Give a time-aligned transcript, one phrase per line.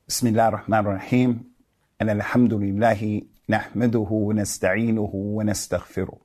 [0.07, 1.43] بسم الله الرحمن الرحيم
[2.01, 6.17] أن الحمد لله نحمده ونستعينه ونستغفره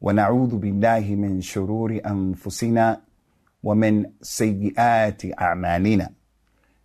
[0.00, 3.00] ونعوذ بالله من شرور أنفسنا
[3.62, 6.10] ومن سيئات أعمالنا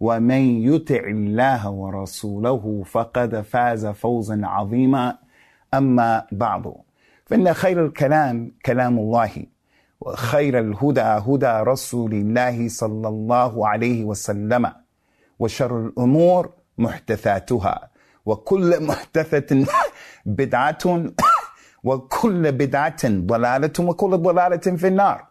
[0.00, 5.18] ومن يطع الله ورسوله فقد فاز فوزا عظيما
[5.74, 6.74] اما بعد
[7.26, 9.46] فان خير الكلام كلام الله
[10.00, 14.72] وخير الهدى هدى رسول الله صلى الله عليه وسلم
[15.38, 17.88] وشر الأمور محدثاتها
[18.26, 19.66] وكل محدثه
[20.26, 21.04] بدعه
[21.84, 25.26] وكل بدعه ضلاله وكل ضلاله في النار.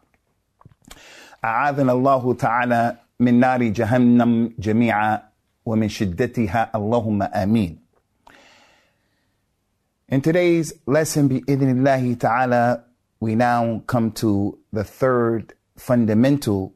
[1.46, 5.23] اعاذنا الله تعالى من نار جهنم جميعا
[5.67, 7.79] ومن شدتها اللهم امين
[10.13, 12.83] In today's lesson, bi'idhnillahi ta'ala,
[13.21, 16.75] we now come to the third fundamental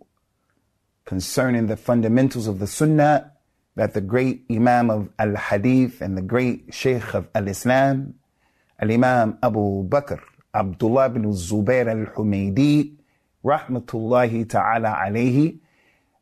[1.05, 3.33] concerning the fundamentals of the Sunnah
[3.75, 8.15] that the great Imam of Al Hadith and the great Sheikh of Al Islam,
[8.79, 10.21] Al Imam Abu Bakr
[10.55, 12.95] Abdullah bin Zubair Al Humaydi,
[13.45, 15.59] Rahmatullahi Ta'ala alayhi,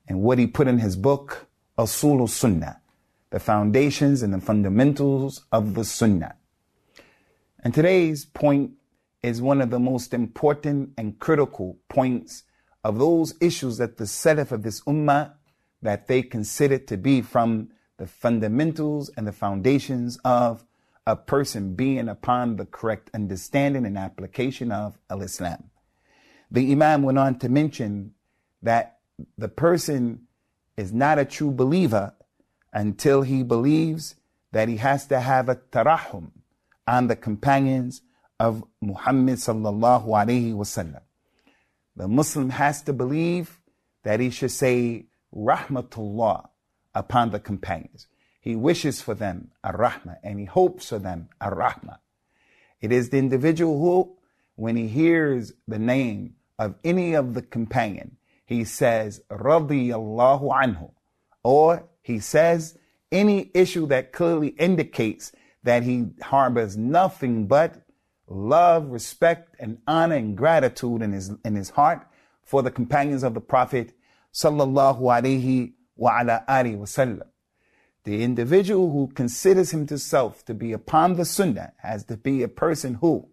[0.07, 1.47] and what he put in his book,
[1.77, 2.81] Usul al Sunnah,
[3.29, 6.35] the foundations and the fundamentals of the Sunnah.
[7.63, 8.71] And today's point
[9.21, 12.43] is one of the most important and critical points
[12.83, 15.33] of those issues that the Salaf of this Ummah
[15.81, 20.63] that they consider to be from the fundamentals and the foundations of
[21.05, 25.69] a person being upon the correct understanding and application of Al-Islam.
[26.51, 28.13] The Imam went on to mention
[28.61, 28.96] that
[29.37, 30.27] the person
[30.75, 32.13] is not a true believer
[32.73, 34.15] until he believes
[34.51, 36.31] that he has to have a tarahum
[36.87, 38.01] on the companions
[38.39, 41.01] of Muhammad sallallahu alaihi wasallam.
[41.95, 43.59] The Muslim has to believe
[44.03, 46.47] that he should say rahmatullah
[46.93, 48.07] upon the companions.
[48.39, 51.97] He wishes for them a rahmah and he hopes for them a rahmah.
[52.79, 54.17] It is the individual who,
[54.55, 58.17] when he hears the name of any of the companion,
[58.47, 60.91] he says radiyallahu anhu,
[61.43, 62.77] or he says
[63.11, 67.83] any issue that clearly indicates that he harbors nothing but
[68.25, 72.07] love, respect, and honor and gratitude in his in his heart
[72.41, 73.93] for the companions of the Prophet
[74.33, 77.27] sallallahu alaihi wa ala wasallam.
[78.05, 82.95] The individual who considers himself to be upon the sunnah has to be a person
[82.95, 83.27] who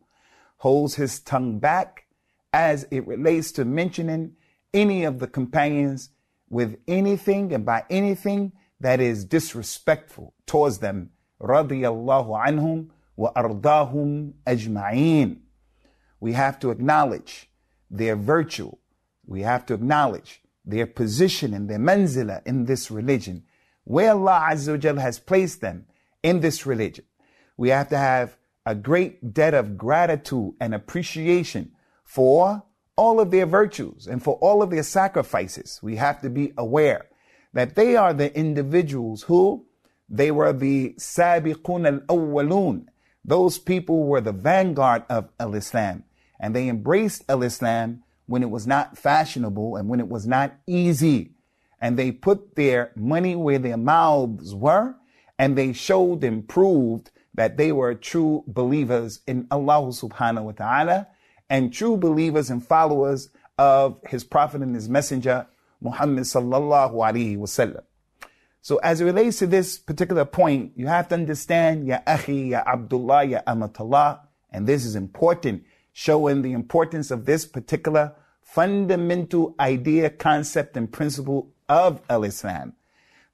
[0.56, 2.06] holds his tongue back
[2.52, 4.32] as it relates to mentioning
[4.74, 6.10] any of the companions
[6.50, 15.38] with anything and by anything that is disrespectful towards them radiyallahu anhum wa ardahum ajma'een.
[16.20, 17.50] We have to acknowledge
[17.90, 18.72] their virtue.
[19.26, 23.44] We have to acknowledge their position and their manzila in this religion,
[23.84, 25.86] where Allah Azza has placed them
[26.22, 27.04] in this religion.
[27.56, 28.36] We have to have
[28.66, 32.62] a great debt of gratitude and appreciation for
[32.96, 35.80] all of their virtues and for all of their sacrifices.
[35.82, 37.06] We have to be aware
[37.52, 39.66] that they are the individuals who
[40.08, 42.86] they were the sabiqun al-awwalun.
[43.24, 46.04] Those people were the vanguard of al-Islam
[46.38, 51.32] and they embraced al-Islam when it was not fashionable and when it was not easy.
[51.80, 54.96] And they put their money where their mouths were
[55.38, 61.08] and they showed and proved that they were true believers in Allah subhanahu wa ta'ala
[61.48, 65.46] and true believers and followers of his prophet and his messenger
[65.80, 67.82] Muhammad sallallahu alaihi wasallam.
[68.62, 72.62] So as it relates to this particular point, you have to understand, Ya Akhi, Ya
[72.66, 74.20] Abdullah, Ya Amatallah,
[74.50, 81.52] and this is important showing the importance of this particular fundamental idea, concept, and principle
[81.68, 82.72] of al-Islam,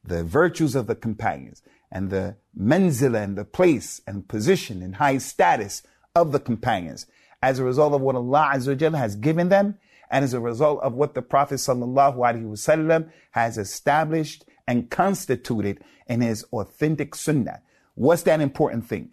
[0.03, 5.19] the virtues of the companions, and the manzila and the place and position and high
[5.19, 5.83] status
[6.15, 7.07] of the companions
[7.43, 9.79] as a result of what Allah Azza has given them
[10.11, 16.45] and as a result of what the Prophet Wasallam has established and constituted in his
[16.53, 17.63] authentic sunnah.
[17.95, 19.13] What's that important thing?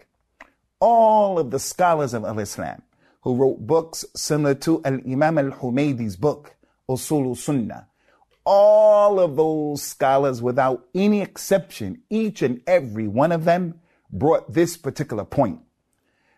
[0.80, 2.82] All of the scholars of Al-Islam
[3.22, 6.56] who wrote books similar to Al-Imam Al-Humaydi's book,
[6.90, 7.88] Usul Sunnah,
[8.46, 13.82] all of those scholars without any exception, each and every one of them
[14.12, 15.60] brought this particular point.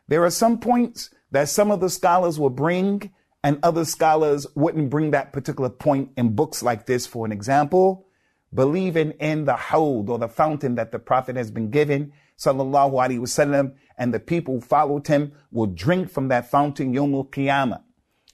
[0.08, 3.12] There are some points that some of the scholars will bring
[3.44, 7.08] and other scholars wouldn't bring that particular point in books like this.
[7.08, 8.08] For an example,
[8.54, 13.20] believing in the hawd or the fountain that the Prophet has been given, sallallahu alaihi
[13.20, 17.82] wasallam, and the people who followed him will drink from that fountain yomul qiyamah.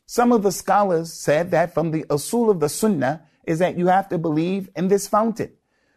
[0.06, 3.88] Some of the scholars said that from the usul of the sunnah is that you
[3.88, 5.52] have to believe in this fountain.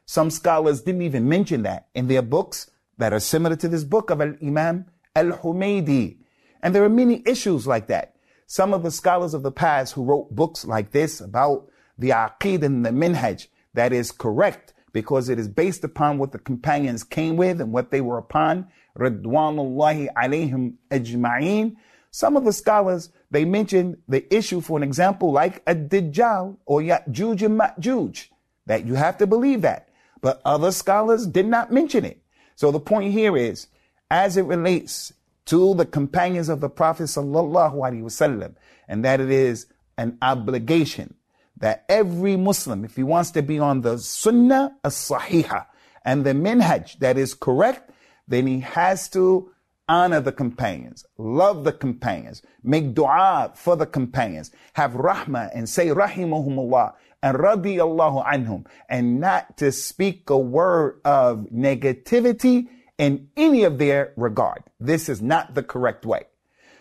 [0.06, 4.10] Some scholars didn't even mention that in their books that are similar to this book
[4.10, 6.18] of Al-Imam Al-Humaydi.
[6.62, 8.14] And there are many issues like that.
[8.46, 11.68] Some of the scholars of the past who wrote books like this about
[11.98, 16.38] the aqid and the minhaj that is correct because it is based upon what the
[16.38, 18.66] companions came with and what they were upon.
[18.98, 21.76] Ridwanullahi alayhim ajma'een.
[22.10, 26.80] Some of the scholars, they mention the issue, for an example, like a Dajjal or
[26.80, 28.28] Ya'juj and Ma'juj,
[28.66, 29.88] that you have to believe that.
[30.20, 32.22] But other scholars did not mention it.
[32.56, 33.68] So the point here is,
[34.10, 35.12] as it relates
[35.48, 38.54] to the companions of the Prophet sallallahu alaihi wasallam,
[38.86, 39.66] and that it is
[39.96, 41.14] an obligation
[41.56, 45.66] that every Muslim, if he wants to be on the Sunnah as-Sahiha
[46.04, 47.90] and the Minhaj that is correct,
[48.28, 49.50] then he has to
[49.88, 55.86] honor the companions, love the companions, make dua for the companions, have rahmah and say
[55.86, 56.92] rahimahumullah
[57.22, 62.68] and radiyallahu anhum, and not to speak a word of negativity
[62.98, 64.64] in any of their regard.
[64.78, 66.24] This is not the correct way.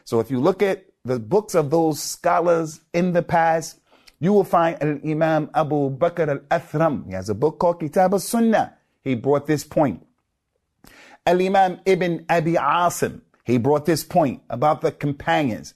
[0.03, 3.79] So if you look at the books of those scholars in the past,
[4.19, 7.05] you will find Al-Imam Abu Bakr Al-Athram.
[7.05, 8.73] He has a book called Kitab al-Sunnah.
[9.03, 10.05] He brought this point.
[11.25, 13.21] Al-Imam Ibn Abi Asim.
[13.45, 15.73] He brought this point about the companions.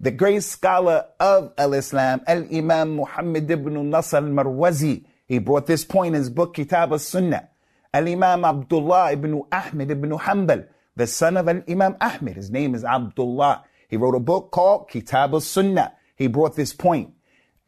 [0.00, 5.06] The great scholar of Al-Islam, Al-Imam Muhammad ibn Nasr al-Marwazi.
[5.26, 7.48] He brought this point in his book Kitab al-Sunnah.
[7.92, 10.66] Al-Imam Abdullah ibn Ahmed ibn Hanbal,
[10.96, 12.36] the son of Al-Imam Ahmed.
[12.36, 13.64] His name is Abdullah.
[13.88, 15.92] He wrote a book called Kitab al-Sunnah.
[16.16, 17.14] He brought this point.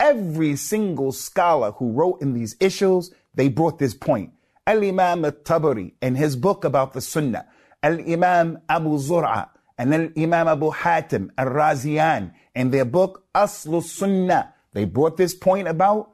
[0.00, 4.32] Every single scholar who wrote in these issues, they brought this point.
[4.66, 7.46] Al-Imam al-Tabari in his book about the Sunnah.
[7.82, 9.48] Al-Imam Abu Zur'a
[9.78, 14.52] and Al-Imam Abu Hatim al-Raziyan in their book Aslu Sunnah.
[14.72, 16.10] They brought this point about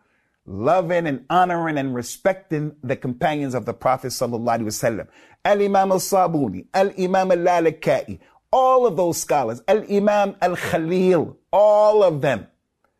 [0.46, 5.08] loving and honoring and respecting the companions of the Prophet sallallahu alaihi wasallam.
[5.44, 8.19] Al-Imam al-Sabuni, Al-Imam al-Lalaka'i,
[8.50, 12.46] all of those scholars, Al-Imam al-Khallal, all of them.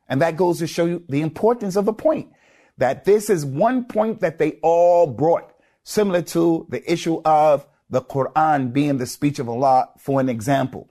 [0.09, 2.31] And that goes to show you the importance of the point
[2.77, 5.53] that this is one point that they all brought,
[5.85, 10.91] similar to the issue of the Quran being the speech of Allah, for an example.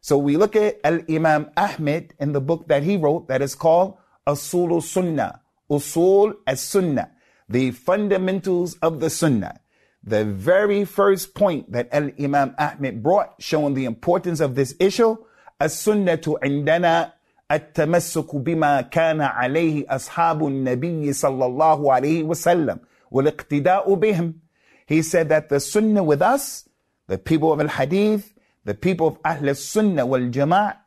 [0.00, 3.54] So we look at Al Imam Ahmed in the book that he wrote that is
[3.54, 3.96] called
[4.26, 7.11] Usul Sunnah, Usul as Sunnah,
[7.47, 9.59] the fundamentals of the Sunnah.
[10.03, 15.17] The very first point that Al Imam Ahmed brought, showing the importance of this issue,
[15.59, 17.13] as Sunnah to indana
[17.51, 22.79] التمسك بما كان عليه أصحاب النبي صلى الله عليه وسلم
[23.11, 24.33] والاقتداء بهم.
[24.85, 26.69] He said that the Sunnah with us,
[27.07, 28.33] the people of Al-Hadith,
[28.65, 30.77] the people of Ahl Sunnah wal Jama'ah,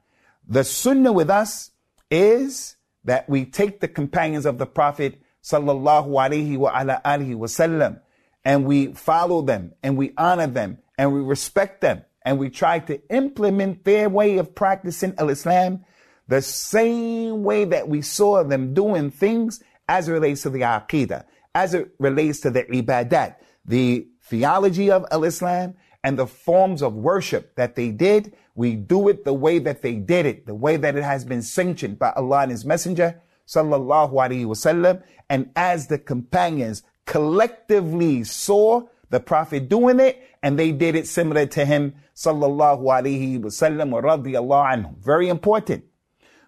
[0.46, 1.70] the Sunnah with us
[2.10, 2.75] is
[3.07, 8.01] that we take the companions of the Prophet sallallahu alaihi wa ala alihi wasallam
[8.43, 12.79] and we follow them and we honor them and we respect them and we try
[12.79, 15.85] to implement their way of practicing al-Islam
[16.27, 21.23] the same way that we saw them doing things as it relates to the Aqidah,
[21.55, 23.35] as it relates to the Ibadat,
[23.65, 25.75] the theology of Al-Islam
[26.07, 28.33] and the forms of worship that they did.
[28.55, 31.41] We do it the way that they did it, the way that it has been
[31.41, 35.03] sanctioned by Allah and His Messenger, sallallahu alaihi wasallam.
[35.29, 41.45] And as the companions collectively saw the Prophet doing it, and they did it similar
[41.47, 44.97] to him, sallallahu alaihi wasallam wa radiyallahu anhu.
[44.99, 45.83] Very important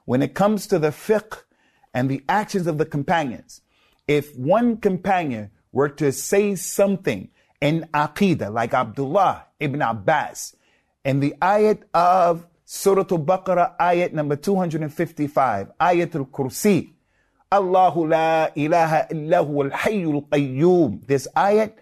[0.06, 1.44] when it comes to the fiqh
[1.94, 3.60] and the actions of the companions,
[4.08, 7.30] if one companion were to say something
[7.62, 10.56] in Aqidah, like Abdullah ibn Abbas,
[11.04, 16.94] in the ayat of Surah Al-Baqarah, ayat number 255, ayat al-Kursi.
[17.51, 21.06] Allahu la ilaha illahu al-hayyul qayyum.
[21.08, 21.74] This ayat,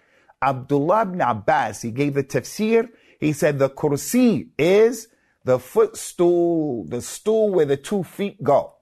[0.42, 2.90] Abdullah ibn Abbas, he gave the tafsir.
[3.20, 5.10] He said the kursi is
[5.44, 8.74] the footstool, the stool where the two feet go.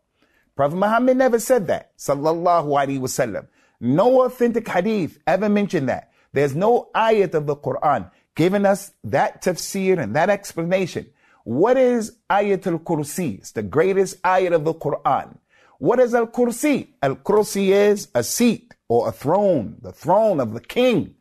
[0.56, 1.98] Prophet Muhammad never said that.
[1.98, 3.48] Sallallahu alaihi wasallam.
[3.80, 6.12] No authentic hadith ever mentioned that.
[6.36, 11.08] There's no ayat of the Quran giving us that tafsir and that explanation.
[11.46, 13.38] What is ayat al-kursi?
[13.38, 15.38] It's the greatest ayat of the Quran.
[15.80, 16.88] What is Al Kursi?
[17.02, 21.16] Al Kursi is a seat or a throne, the throne of the king,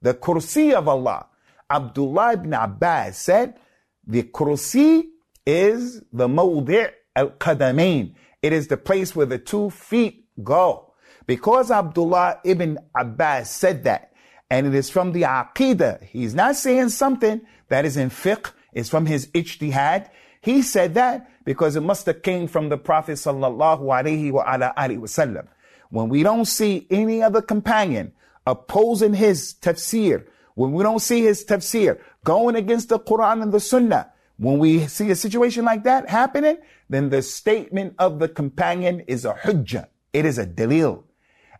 [0.00, 1.26] the Kursi of Allah.
[1.70, 3.58] Abdullah ibn Abbas said,
[4.06, 5.08] the Kursi
[5.46, 8.14] is the Mawdi' al Qadamain.
[8.40, 10.94] It is the place where the two feet go.
[11.26, 14.12] Because Abdullah ibn Abbas said that,
[14.54, 18.88] and it is from the Aqidah, he's not saying something that is in fiqh, it's
[18.88, 20.08] from his ijtihad.
[20.40, 25.48] He said that because it must have came from the Prophet sallallahu alaihi wasallam.
[25.90, 28.12] When we don't see any other companion
[28.46, 33.58] opposing his tafsir, when we don't see his tafsir going against the Quran and the
[33.58, 36.58] Sunnah, when we see a situation like that happening,
[36.88, 39.88] then the statement of the companion is a hujjah.
[40.12, 41.02] It is a dalil.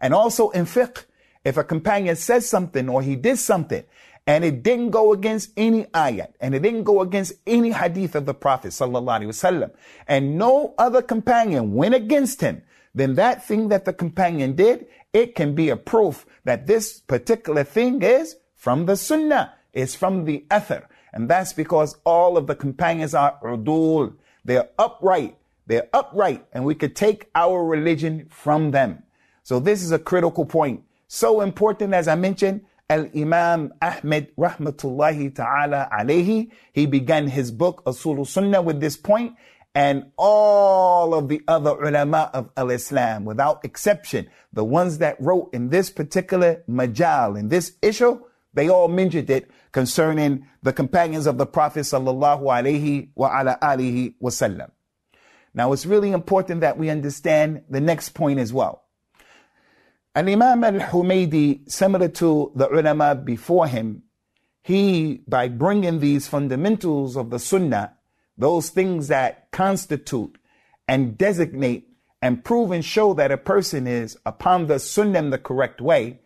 [0.00, 1.06] And also in fiqh,
[1.44, 3.84] if a companion says something or he did something
[4.26, 8.24] and it didn't go against any ayat and it didn't go against any hadith of
[8.24, 9.70] the Prophet wasallam
[10.08, 12.62] and no other companion went against him,
[12.94, 17.64] then that thing that the companion did, it can be a proof that this particular
[17.64, 20.86] thing is from the sunnah, is from the athar.
[21.12, 24.14] And that's because all of the companions are udul.
[24.44, 25.36] They're upright.
[25.66, 29.02] They're upright and we could take our religion from them.
[29.42, 30.82] So this is a critical point.
[31.08, 38.26] So important as I mentioned, Al-Imam Ahmed rahmatullahi ta'ala alayhi, he began his book Usul
[38.26, 39.36] Sunnah with this point
[39.74, 45.70] and all of the other ulama of al-Islam without exception, the ones that wrote in
[45.70, 48.20] this particular majal, in this issue,
[48.52, 54.14] they all mentioned it concerning the companions of the Prophet sallallahu alaihi wa ala alihi
[54.22, 54.70] wasallam.
[55.54, 58.83] Now it's really important that we understand the next point as well.
[60.14, 64.04] And Imam al-Humaydi, similar to the ulama before him,
[64.62, 67.94] he, by bringing these fundamentals of the sunnah,
[68.38, 70.38] those things that constitute
[70.86, 71.88] and designate
[72.22, 76.20] and prove and show that a person is upon the sunnah in the correct way,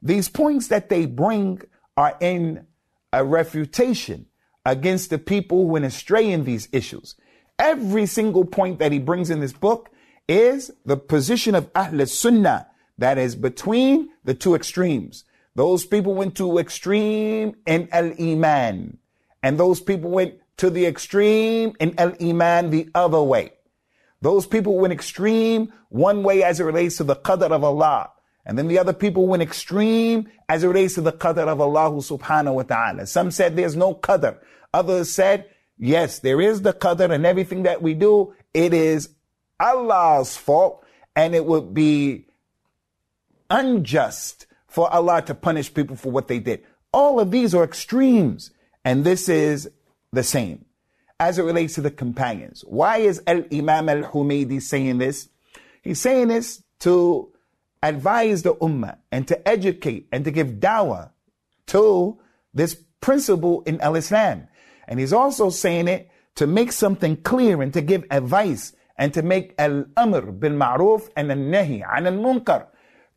[0.00, 1.60] these points that they bring
[1.96, 2.66] are in
[3.12, 4.26] a refutation
[4.64, 7.14] against the people who went astray in these issues.
[7.58, 9.90] Every single point that he brings in this book
[10.28, 12.66] is the position of Ahl Sunnah
[12.98, 15.24] that is between the two extremes.
[15.54, 18.98] Those people went to extreme in al-Iman.
[19.42, 23.52] And those people went to the extreme in al-Iman the other way.
[24.22, 28.10] Those people went extreme one way as it relates to the qadr of Allah.
[28.44, 31.90] And then the other people went extreme as it relates to the qadr of Allah
[31.90, 33.06] subhanahu wa ta'ala.
[33.06, 34.38] Some said there's no qadr.
[34.72, 35.46] Others said,
[35.78, 39.10] yes, there is the qadr and everything that we do, it is
[39.58, 40.84] Allah's fault
[41.14, 42.25] and it would be
[43.50, 46.62] unjust for Allah to punish people for what they did.
[46.92, 48.50] All of these are extremes.
[48.84, 49.68] And this is
[50.12, 50.64] the same
[51.18, 52.64] as it relates to the companions.
[52.66, 55.28] Why is Al Imam Al Humaydi saying this?
[55.82, 57.32] He's saying this to
[57.82, 61.10] advise the Ummah and to educate and to give dawah
[61.68, 62.18] to
[62.54, 64.48] this principle in Al Islam.
[64.88, 69.22] And he's also saying it to make something clear and to give advice and to
[69.22, 72.66] make Al Amr bil Ma'ruf and Al Nahi an Al Munkar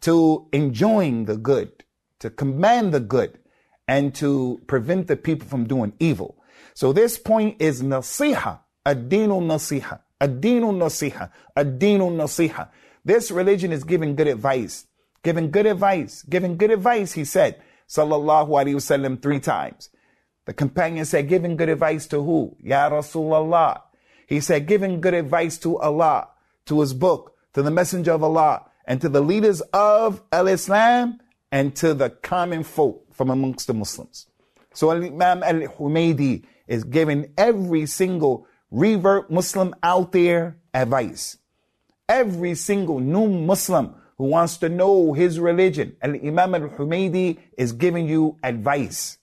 [0.02, 1.84] to enjoying the good,
[2.20, 3.40] to command the good,
[3.88, 6.36] and to prevent the people from doing evil.
[6.74, 12.70] So this point is nasiha, ad-dinu nasiha, ad-dinu nasiha, ad-dinu nasiha.
[13.04, 14.86] This religion is giving good advice,
[15.24, 19.90] giving good advice, giving good advice, he said, sallallahu alaihi wasallam three times.
[20.46, 22.56] The companion said, giving good advice to who?
[22.62, 23.82] Ya Rasulullah.
[24.28, 26.30] He said, giving good advice to Allah,
[26.68, 31.20] to his book, to the messenger of Allah, and to the leaders of al-Islam
[31.52, 34.28] and to the common folk from amongst the Muslims.
[34.74, 41.38] So Imam al-Humaydi is giving every single revert Muslim out there advice.
[42.08, 48.38] Every single new Muslim who wants to know his religion, Al-Imam al-Humaydi is giving you
[48.44, 49.18] advice.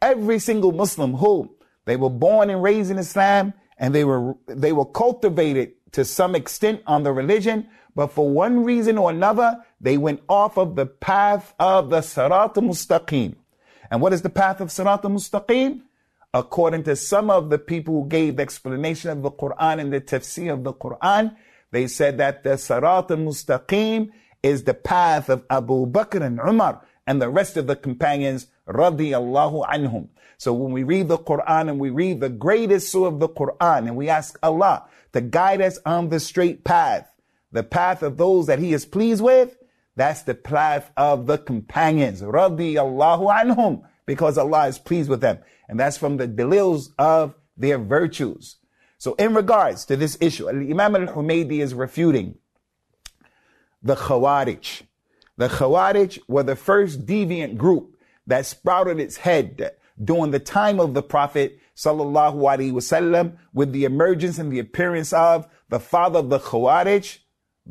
[0.00, 1.54] Every single Muslim who
[1.86, 6.34] they were born and raised in Islam and they were, they were cultivated to some
[6.34, 10.86] extent on the religion, but for one reason or another, they went off of the
[10.86, 13.34] path of the Sirat mustaqim.
[13.90, 15.82] And what is the path of Sirat mustaqim?
[16.34, 20.00] according to some of the people who gave the explanation of the Quran and the
[20.00, 21.34] tafsir of the Quran,
[21.72, 24.10] they said that the Sirat al-Mustaqim
[24.42, 29.66] is the path of Abu Bakr and Umar and the rest of the companions radiyallahu
[29.66, 30.08] anhum.
[30.36, 33.88] So when we read the Quran and we read the greatest surah of the Quran
[33.88, 37.10] and we ask Allah to guide us on the straight path,
[37.52, 39.56] the path of those that He is pleased with,
[39.96, 45.38] that's the path of the companions, radiyallahu anhum, because Allah is pleased with them.
[45.68, 48.56] And that's from the delils of their virtues.
[48.98, 52.36] So in regards to this issue, Imam al-Humaydi is refuting
[53.82, 54.82] the Khawarij.
[55.36, 60.94] The Khawarij were the first deviant group that sprouted its head during the time of
[60.94, 66.28] the Prophet sallallahu alaihi wasallam with the emergence and the appearance of the father of
[66.28, 67.18] the Khawarij,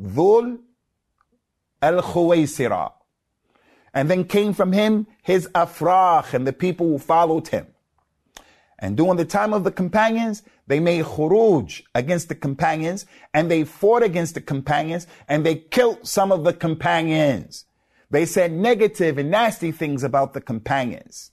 [0.00, 0.58] Dhul
[1.82, 2.92] al-Khuwaysira.
[3.94, 7.66] And then came from him his afrakh and the people who followed him.
[8.78, 13.64] And during the time of the companions, they made khuruj against the companions and they
[13.64, 17.64] fought against the companions and they killed some of the companions.
[18.10, 21.32] They said negative and nasty things about the companions.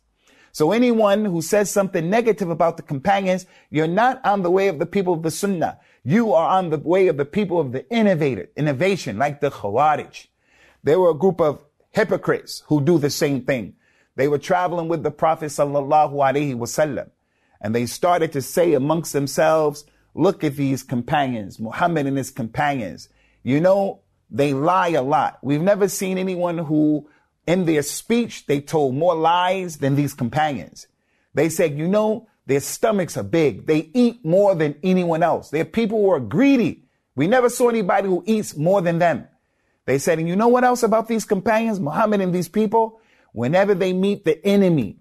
[0.51, 4.79] So anyone who says something negative about the companions, you're not on the way of
[4.79, 5.79] the people of the sunnah.
[6.07, 10.27] You are on the way of the people of the innovator, innovation, like the Khawarij.
[10.83, 13.73] They were a group of hypocrites who do the same thing.
[14.15, 17.09] They were traveling with the Prophet sallallahu alaihi wasallam,
[17.59, 19.83] and they started to say amongst themselves,
[20.13, 23.09] "Look at these companions, Muhammad and his companions.
[23.41, 25.39] You know, they lie a lot.
[25.41, 27.09] We've never seen anyone who,
[27.47, 30.85] in their speech, they told more lies than these companions.
[31.33, 33.65] They said, you know, their stomachs are big.
[33.65, 35.49] They eat more than anyone else.
[35.49, 36.83] They're people who are greedy.
[37.15, 39.27] We never saw anybody who eats more than them.
[39.85, 42.99] They said, and you know what else about these companions, Muhammad and these people?
[43.33, 44.97] Whenever they meet the enemy,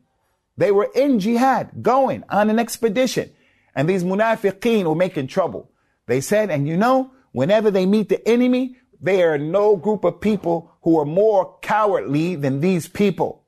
[0.57, 3.31] they were in jihad, going on an expedition,
[3.75, 5.71] and these munafiqeen were making trouble.
[6.07, 10.21] They said, and you know, whenever they meet the enemy, there are no group of
[10.21, 13.44] people who are more cowardly than these people.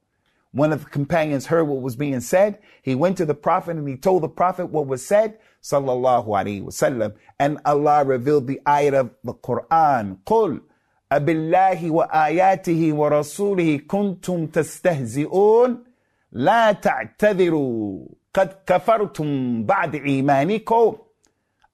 [0.57, 2.59] One of the companions heard what was being said.
[2.81, 6.65] He went to the prophet and he told the prophet what was said, sallallahu alaihi
[6.65, 7.15] wasallam.
[7.39, 10.17] And Allah revealed the ayat of the Quran.
[10.25, 10.63] Qul
[11.11, 15.85] abillahi wa ayatihi wa rasulihi kuntum tastehzi'un
[16.33, 20.99] la ta'tadiru qad kafartum بعد imanikum.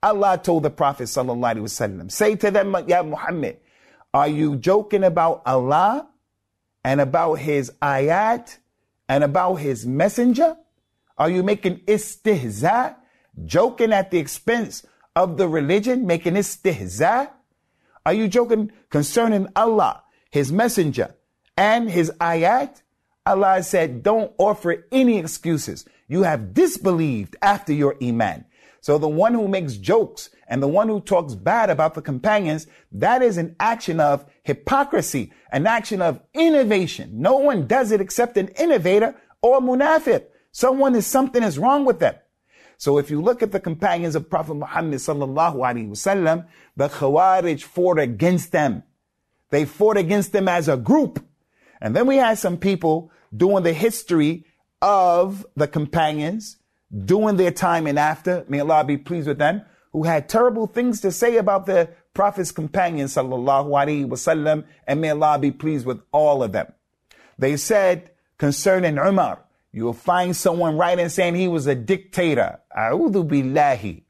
[0.02, 3.58] Allah told the prophet sallallahu alaihi wasallam, say to them, Ya Muhammad,
[4.12, 6.08] are you joking about Allah
[6.82, 8.58] and about his ayat?
[9.08, 10.56] And about His messenger?
[11.18, 12.96] Are you making istihza,
[13.44, 17.30] joking at the expense of the religion, making istihza?
[18.04, 21.14] Are you joking concerning Allah, His messenger,
[21.56, 22.82] and His ayat?
[23.24, 25.84] Allah said, don't offer any excuses.
[26.08, 28.44] You have disbelieved after your iman.
[28.80, 32.66] So the one who makes jokes and the one who talks bad about the companions,
[32.92, 37.10] that is an action of hypocrisy, an action of innovation.
[37.20, 40.24] No one does it except an innovator or munafiq.
[40.50, 42.14] Someone is something is wrong with them.
[42.76, 47.62] So if you look at the companions of Prophet Muhammad sallallahu alaihi wasallam, the Khawarij
[47.62, 48.82] fought against them.
[49.50, 51.24] They fought against them as a group.
[51.80, 54.44] And then we had some people doing the history
[54.80, 56.56] of the companions
[57.04, 61.00] during their time and after, may Allah be pleased with them, who had terrible things
[61.02, 66.00] to say about the Prophet's companions, sallallahu alaihi wasallam, and may Allah be pleased with
[66.12, 66.72] all of them.
[67.38, 72.60] They said concerning Umar, you will find someone writing saying he was a dictator.
[72.76, 74.02] A'udhu billahi.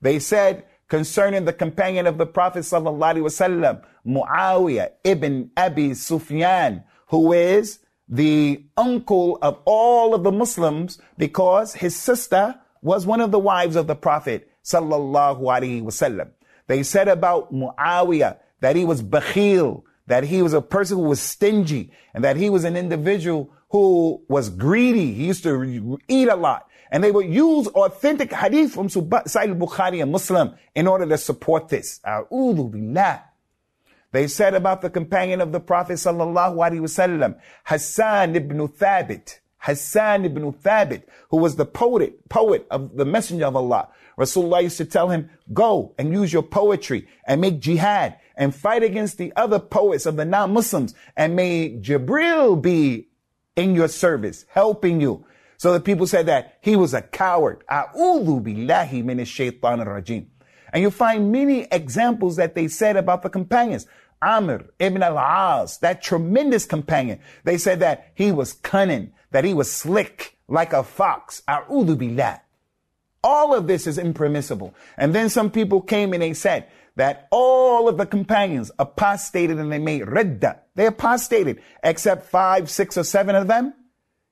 [0.00, 6.84] They said concerning the companion of the Prophet sallallahu alaihi wasallam, Muawiyah ibn Abi Sufyan,
[7.08, 13.32] who is the uncle of all of the Muslims because his sister was one of
[13.32, 16.30] the wives of the Prophet sallallahu alaihi wasallam.
[16.66, 21.20] They said about Muawiyah that he was bakhil, that he was a person who was
[21.20, 25.12] stingy, and that he was an individual who was greedy.
[25.12, 26.68] He used to eat a lot.
[26.90, 31.68] And they would use authentic hadith from Sahih Bukhari and Muslim in order to support
[31.68, 32.00] this.
[34.12, 40.24] They said about the companion of the Prophet sallallahu alaihi wasallam, Hassan ibn Thabit, Hassan
[40.24, 43.88] ibn Thabit, who was the poet, poet of the Messenger of Allah.
[44.16, 48.84] Rasulullah used to tell him, go and use your poetry and make jihad and fight
[48.84, 53.08] against the other poets of the non-Muslims and may Jibril be
[53.56, 55.26] in your service, helping you.
[55.56, 57.64] So the people said that he was a coward.
[57.68, 60.26] A'udhu billahi shaitan rajim.
[60.72, 63.86] And you find many examples that they said about the companions.
[64.22, 67.18] Amr ibn al-As, that tremendous companion.
[67.44, 71.42] They said that he was cunning, that he was slick like a fox.
[73.22, 74.74] All of this is impermissible.
[74.96, 79.70] And then some people came and they said that all of the companions apostated and
[79.70, 80.60] they made redda.
[80.74, 83.74] They apostated except five, six, or seven of them.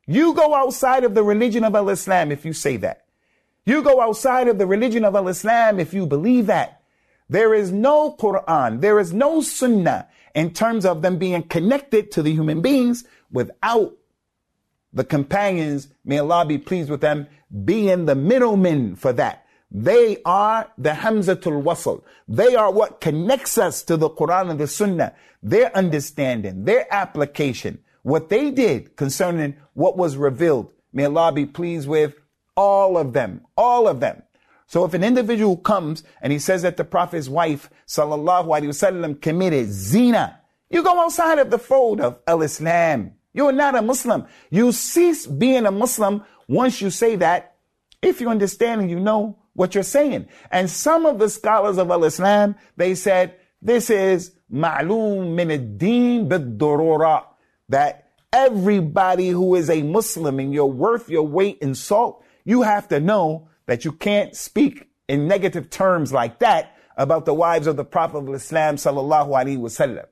[0.07, 3.05] You go outside of the religion of Al-Islam if you say that.
[3.67, 6.81] You go outside of the religion of Al-Islam if you believe that.
[7.29, 12.23] There is no Quran, there is no Sunnah in terms of them being connected to
[12.23, 13.99] the human beings without
[14.95, 17.27] the companions, may Allah be pleased with them,
[17.65, 19.45] being the middlemen for that.
[19.71, 22.03] They are the Hamzatul Wasl.
[22.29, 25.15] They are what connects us to the Quran and the Sunnah.
[25.43, 30.71] Their understanding, their application, what they did concerning what was revealed.
[30.93, 32.15] May Allah be pleased with
[32.57, 34.23] all of them, all of them.
[34.67, 39.21] So if an individual comes and he says that the Prophet's wife, sallallahu alaihi wasallam,
[39.21, 43.13] committed zina, you go outside of the fold of al-Islam.
[43.35, 44.27] You're not a Muslim.
[44.49, 47.57] You cease being a Muslim once you say that,
[48.01, 50.29] if you understand and you know what you're saying.
[50.51, 56.59] And some of the scholars of al-Islam, they said, this is ma'loom min ad-deen bid
[57.69, 62.89] that everybody who is a Muslim and you're worth your weight in salt, you have
[62.89, 67.77] to know that you can't speak in negative terms like that about the wives of
[67.77, 70.05] the Prophet of Islam sallallahu alaihi wasallam.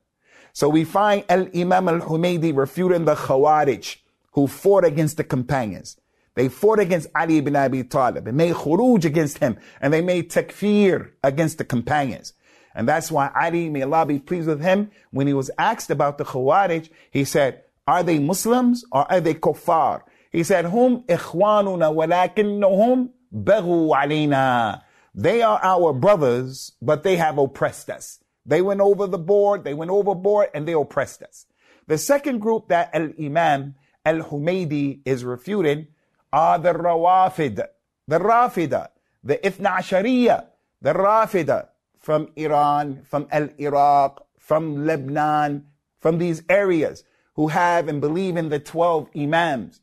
[0.52, 3.96] So we find Al Imam Al Humaydi refuting the Khawarij
[4.32, 5.96] who fought against the companions.
[6.34, 8.24] They fought against Ali ibn Abi Talib.
[8.24, 12.32] They made khuruj against him and they made takfir against the companions.
[12.74, 16.16] And that's why Ali, may Allah be pleased with him, when he was asked about
[16.16, 20.02] the Khawarij, he said, are they Muslims or are they kuffar?
[20.30, 24.82] He said, Hum ikhwanuna walakinnahum baghu alayna.
[25.14, 28.20] They are our brothers, but they have oppressed us.
[28.44, 31.46] They went over the board, they went overboard, and they oppressed us.
[31.86, 33.74] The second group that Al Imam
[34.04, 35.88] Al Humaydi is refuting
[36.32, 37.64] are the Rawafid,
[38.08, 38.88] the Rafida,
[39.22, 40.46] the Ithna Ashariya,
[40.80, 45.66] the Rafida from Iran, from Al Iraq, from Lebanon,
[46.00, 49.80] from these areas who have and believe in the 12 Imams.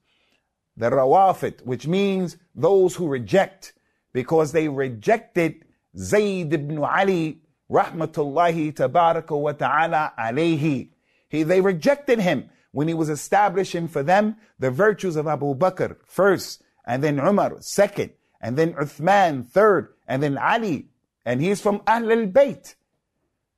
[0.75, 3.73] The Rawafid, which means those who reject,
[4.13, 5.65] because they rejected
[5.97, 10.89] Zayd ibn Ali rahmatullahi tabaraka wa ta'ala alayhi.
[11.29, 15.97] He, they rejected him when he was establishing for them the virtues of Abu Bakr
[16.05, 20.87] first, and then Umar second, and then Uthman third, and then Ali.
[21.25, 22.75] And he's from Ahl al-Bayt.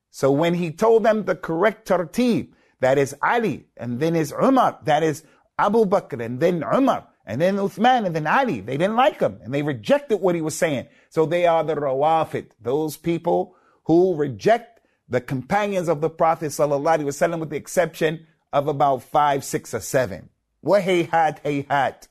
[0.09, 4.79] So when he told them the correct tartib, that is Ali, and then is Umar,
[4.83, 5.23] that is
[5.57, 9.39] Abu Bakr, and then Umar, and then Uthman, and then Ali, they didn't like him,
[9.43, 10.87] and they rejected what he was saying.
[11.09, 17.39] So they are the Rawafid, those people who reject the companions of the Prophet wasallam,
[17.39, 20.29] with the exception of about five, six, or seven.
[20.65, 22.07] Wahayhat, hayhat.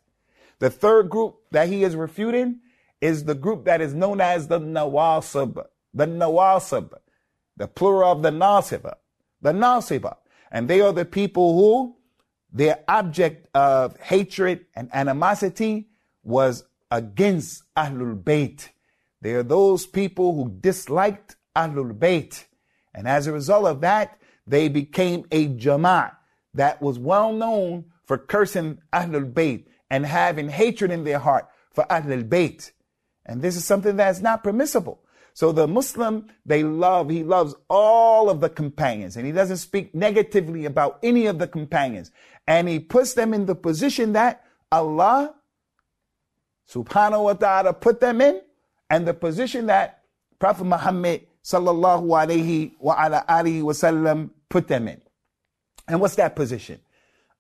[0.59, 2.61] The third group that he is refuting
[3.00, 5.64] is the group that is known as the Nawasib.
[5.94, 6.92] The Nawasib.
[7.56, 8.96] The plural of the Nasiba.
[9.40, 10.16] The Nasiba.
[10.50, 11.96] And they are the people who
[12.52, 15.88] their object of hatred and animosity
[16.22, 18.68] was against Ahlul Bayt.
[19.22, 22.44] They are those people who disliked Ahlul Bayt.
[22.94, 26.16] And as a result of that, they became a Jama'at
[26.54, 31.84] that was well known for cursing Ahlul Bayt and having hatred in their heart for
[31.84, 32.72] Ahlul Bayt.
[33.26, 35.00] And this is something that's not permissible.
[35.34, 39.94] So the Muslim, they love, he loves all of the companions and he doesn't speak
[39.94, 42.10] negatively about any of the companions.
[42.46, 45.34] And he puts them in the position that Allah
[46.68, 48.40] subhanahu wa ta'ala put them in
[48.88, 50.02] and the position that
[50.38, 55.00] Prophet Muhammad sallallahu alayhi wa ala alihi wasallam put them in.
[55.88, 56.81] And what's that position?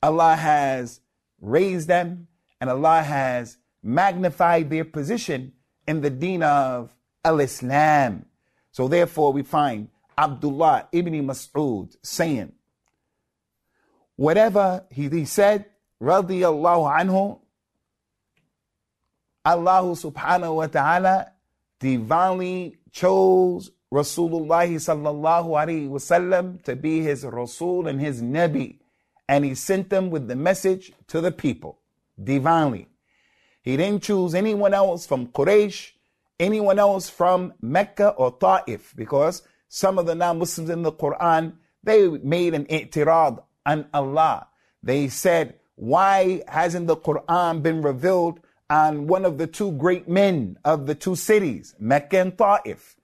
[0.02, 1.00] Allah has
[1.40, 2.28] raised them
[2.60, 5.52] and Allah has magnified their position
[5.86, 8.26] in the deen of al-Islam.
[8.72, 12.52] So therefore we find Abdullah ibn Mas'ud saying,
[14.16, 15.66] whatever he, he said,
[16.02, 17.38] radiyallahu anhu,
[19.44, 21.32] Allah subhanahu wa ta'ala
[21.78, 28.78] divinely chose Rasulullah sallallahu alaihi wasallam to be his Rasul and his Nabi.
[29.28, 31.78] And he sent them with the message to the people
[32.22, 32.88] divinely.
[33.62, 35.92] He didn't choose anyone else from Quraysh,
[36.38, 42.08] anyone else from Mecca or Ta'if, because some of the non-Muslims in the Quran, they
[42.08, 44.48] made an i'tirad on Allah.
[44.82, 50.58] They said, why hasn't the Quran been revealed on one of the two great men
[50.64, 52.96] of the two cities, Mecca and Ta'if?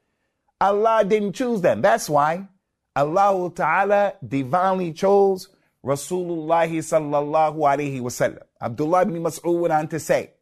[0.61, 1.83] Allah didn't choose them.
[1.83, 2.49] That's why
[2.95, 5.49] Allah Ta'ala divinely chose
[5.85, 8.43] Rasulullah sallallahu alayhi wasallam.
[8.61, 10.33] Abdullah ibn Mas'ud went on to say,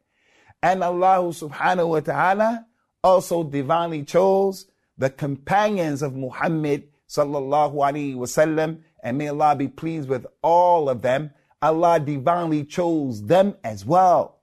[0.63, 2.65] and Allah subhanahu wa ta'ala
[3.03, 4.65] also divinely chose
[4.97, 11.03] the companions of Muhammad sallallahu alayhi wasallam, and may Allah be pleased with all of
[11.03, 11.29] them.
[11.61, 14.39] Allah divinely chose them as well.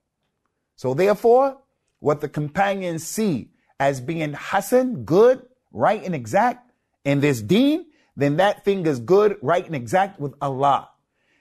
[0.77, 1.59] So therefore,
[1.99, 6.71] what the companions see as being Hassan, good, right and exact
[7.05, 10.89] in this deen, then that thing is good, right and exact with Allah.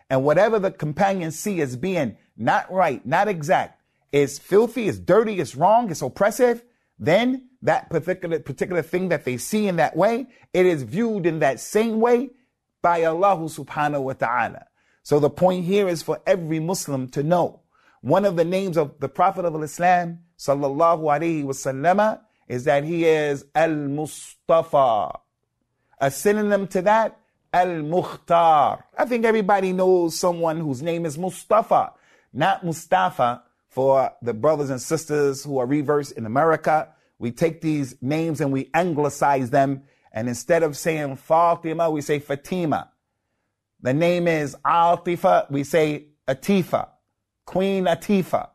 [0.10, 5.40] And whatever the companions see as being not right, not exact, is filthy, is dirty,
[5.40, 6.64] is wrong, is oppressive,
[7.00, 11.40] then that particular particular thing that they see in that way, it is viewed in
[11.40, 12.32] that same way
[12.82, 14.66] by Allah subhanahu wa ta'ala.
[15.04, 17.62] So the point here is for every Muslim to know
[18.02, 22.20] one of the names of the Prophet of Islam, sallallahu alaihi wasallam,
[22.52, 25.20] is that he is Al-Mustafa.
[26.02, 27.18] A synonym to that,
[27.54, 28.84] Al-Mukhtar.
[28.98, 31.94] I think everybody knows someone whose name is Mustafa,
[32.34, 33.44] not Mustafa.
[33.70, 38.52] For the brothers and sisters who are reversed in America, we take these names and
[38.52, 39.84] we anglicize them.
[40.12, 42.92] And instead of saying Fatima, we say Fatima.
[43.80, 46.90] The name is Atifa, we say Atifa.
[47.46, 48.50] Queen Latifah.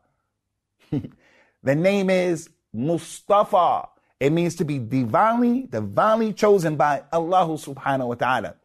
[1.63, 3.89] the name is Mustafa.
[4.19, 8.55] It means to be divinely, divinely chosen by Allah subhanahu wa ta'ala.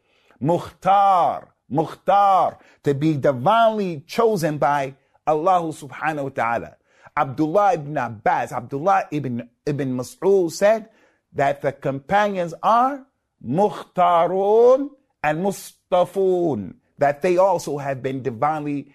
[0.41, 4.95] Mukhtar, Mukhtar, to be divinely chosen by
[5.27, 6.77] Allah subhanahu wa ta'ala.
[7.17, 10.89] Abdullah ibn Abbas, Abdullah ibn, ibn Mas'ud said
[11.35, 13.05] that the companions are
[13.45, 14.91] Mukhtarun
[15.23, 18.95] and Mustafun, that they also have been divinely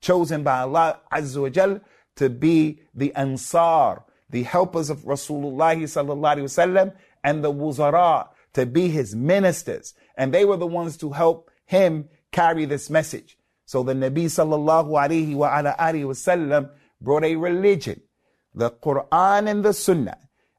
[0.00, 1.80] chosen by Allah Azza wa Jal
[2.16, 8.88] to be the Ansar, the helpers of Rasulullah sallallahu wasallam, and the Wuzara to be
[8.88, 9.94] his ministers.
[10.16, 13.38] And they were the ones to help him carry this message.
[13.66, 18.00] So the Nabi sallallahu alaihi wa ala wasallam brought a religion,
[18.54, 20.18] the Quran and the Sunnah.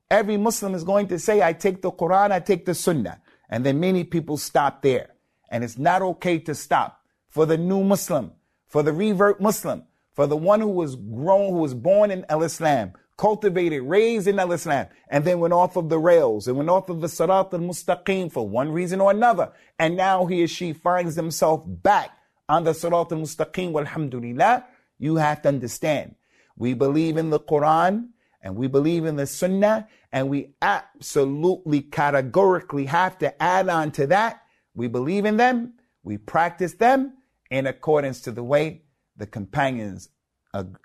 [0.10, 3.22] Every Muslim is going to say, I take the Quran, I take the Sunnah.
[3.50, 5.10] And then many people stop there.
[5.50, 7.02] And it's not okay to stop.
[7.30, 8.32] For the new Muslim,
[8.68, 12.44] for the revert Muslim, for the one who was grown, who was born in Al
[12.44, 16.70] Islam, cultivated, raised in Al Islam, and then went off of the rails and went
[16.70, 19.52] off of the Sirat al Mustaqim for one reason or another.
[19.80, 22.12] And now he or she finds himself back
[22.48, 23.78] on the Sirat al Mustaqim.
[23.78, 24.66] Alhamdulillah,
[25.00, 26.16] you have to understand.
[26.56, 28.10] We believe in the Quran
[28.42, 34.08] and we believe in the Sunnah, and we absolutely categorically have to add on to
[34.08, 34.44] that.
[34.74, 37.14] We believe in them, we practice them,
[37.50, 38.84] in accordance to the way
[39.18, 40.10] the companions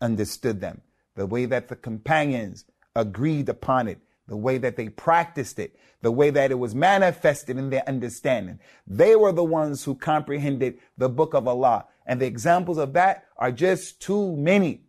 [0.01, 0.81] understood them,
[1.16, 6.12] the way that the companions agreed upon it, the way that they practiced it, the
[6.12, 8.60] way that it was manifested in their understanding.
[8.86, 11.86] They were the ones who comprehended the book of Allah.
[12.06, 14.84] And the examples of that are just too many.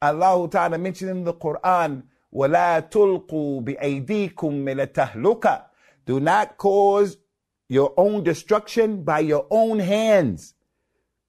[0.00, 5.64] Allah Ta'ala mentioned in the Quran, وَلَا تُلْقُوا بِأَيْدِيكُمْ مِنَ التَّهْلُكَ
[6.06, 7.16] Do not cause
[7.68, 10.54] your own destruction by your own hands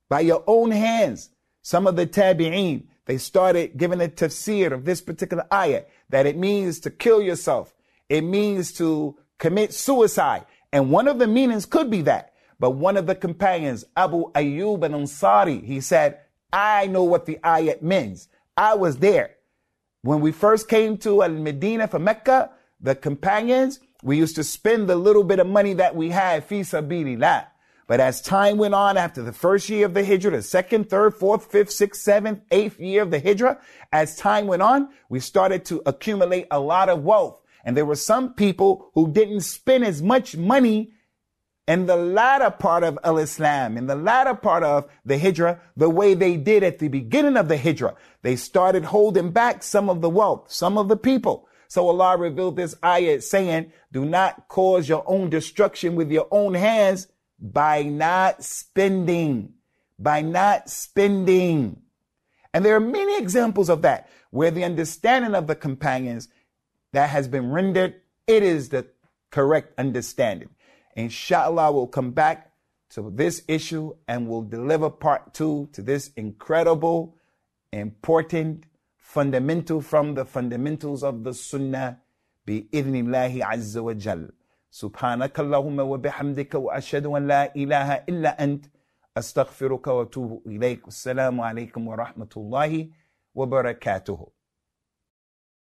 [0.10, 1.30] by your own hands.
[1.62, 6.37] Some of the tabi'een, they started giving a tafsir of this particular ayah, that it
[6.37, 7.75] means to kill yourself.
[8.09, 10.47] It means to commit suicide.
[10.73, 12.33] And one of the meanings could be that.
[12.59, 16.21] But one of the companions, Abu Ayyub al-Ansari, he said,
[16.53, 18.29] I know what the ayat means.
[18.57, 19.37] I was there.
[20.03, 24.97] When we first came to Al-Medina from Mecca, the companions, we used to spend the
[24.97, 27.47] little bit of money that we had, fi sabilillah.
[27.87, 31.15] But as time went on after the first year of the Hijrah, the second, third,
[31.15, 33.61] fourth, fifth, sixth, seventh, eighth year of the Hijrah,
[33.93, 37.41] as time went on, we started to accumulate a lot of wealth.
[37.65, 40.93] And there were some people who didn't spend as much money
[41.67, 46.15] in the latter part of Al-Islam, in the latter part of the Hijrah, the way
[46.15, 47.97] they did at the beginning of the Hijrah.
[48.23, 51.49] They started holding back some of the wealth, some of the people.
[51.69, 56.55] So Allah revealed this ayat saying, do not cause your own destruction with your own
[56.55, 57.09] hands
[57.41, 59.55] by not spending,
[59.99, 61.83] by not spending.
[62.53, 66.29] And there are many examples of that where the understanding of the companions
[66.93, 67.95] that has been rendered,
[68.27, 68.87] it is the
[69.31, 70.51] correct understanding.
[70.97, 72.53] Inshallah, we'll come back
[72.91, 77.17] to this issue and we'll deliver part two to this incredible,
[77.73, 78.67] important,
[78.97, 82.01] fundamental from the fundamentals of the Sunnah,
[82.47, 84.31] بإذن الله عز وجل.
[84.75, 88.65] سبحانك اللهم وبحمدك واشهد ان لا اله الا انت
[89.17, 92.89] استغفرك واتوب اليك والسلام عليكم ورحمه الله
[93.35, 94.33] وبركاته